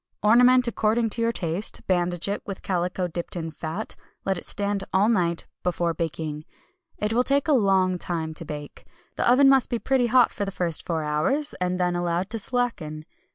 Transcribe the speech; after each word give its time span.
Ornament 0.23 0.67
according 0.67 1.11
to 1.11 1.21
your 1.21 1.31
taste, 1.31 1.85
bandage 1.85 2.27
it 2.27 2.41
with 2.43 2.63
calico 2.63 3.07
dipped 3.07 3.35
in 3.35 3.51
fat. 3.51 3.95
Let 4.25 4.35
it 4.35 4.47
stand 4.47 4.83
all 4.91 5.07
night 5.07 5.45
before 5.61 5.93
baking. 5.93 6.43
It 6.97 7.13
will 7.13 7.23
take 7.23 7.47
a 7.47 7.51
long 7.53 7.99
time 7.99 8.33
to 8.33 8.43
bake. 8.43 8.87
The 9.15 9.31
oven 9.31 9.47
must 9.47 9.69
be 9.69 9.77
pretty 9.77 10.07
hot 10.07 10.31
for 10.31 10.43
the 10.43 10.49
first 10.49 10.83
four 10.83 11.03
hours, 11.03 11.53
and 11.61 11.79
then 11.79 11.95
allowed 11.95 12.31
to 12.31 12.39
slacken. 12.39 13.05